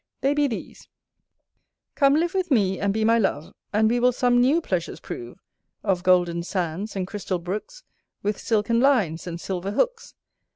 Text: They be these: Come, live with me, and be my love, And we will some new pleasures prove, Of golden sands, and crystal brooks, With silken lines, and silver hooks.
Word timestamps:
They 0.21 0.33
be 0.33 0.47
these: 0.47 0.87
Come, 1.93 2.15
live 2.15 2.33
with 2.33 2.49
me, 2.49 2.79
and 2.79 2.91
be 2.91 3.05
my 3.05 3.19
love, 3.19 3.53
And 3.71 3.87
we 3.87 3.99
will 3.99 4.11
some 4.11 4.41
new 4.41 4.59
pleasures 4.59 4.99
prove, 4.99 5.37
Of 5.83 6.01
golden 6.01 6.41
sands, 6.41 6.95
and 6.95 7.05
crystal 7.05 7.37
brooks, 7.37 7.83
With 8.23 8.39
silken 8.39 8.79
lines, 8.79 9.27
and 9.27 9.39
silver 9.39 9.69
hooks. 9.73 10.15